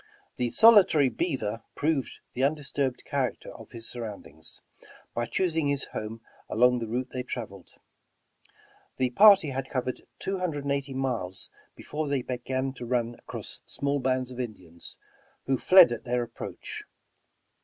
The 0.37 0.49
solitary 0.49 1.09
beaver 1.09 1.61
proved 1.75 2.21
the 2.33 2.43
undisturbed 2.43 3.03
charac 3.05 3.39
ter 3.41 3.51
of 3.51 3.69
his 3.69 3.87
surroundings, 3.87 4.59
by 5.13 5.27
choosing 5.27 5.67
his 5.67 5.83
home 5.93 6.21
along 6.49 6.79
the 6.79 6.87
route 6.87 7.11
they 7.11 7.21
traveled. 7.21 7.73
The 8.97 9.11
party 9.11 9.51
had 9.51 9.69
covered 9.69 10.01
two 10.17 10.39
hun 10.39 10.49
dred 10.49 10.63
and 10.63 10.71
eighty 10.71 10.95
miles 10.95 11.51
before 11.75 12.07
they 12.07 12.23
began 12.23 12.73
to 12.77 12.85
run 12.87 13.13
across 13.19 13.61
small 13.67 13.99
bands 13.99 14.31
of 14.31 14.39
Indians, 14.39 14.97
who 15.45 15.59
fled 15.59 15.91
at 15.91 16.03
their 16.03 16.23
approach. 16.23 16.83